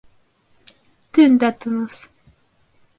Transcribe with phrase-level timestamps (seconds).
[1.17, 2.03] Төн дә тыныс.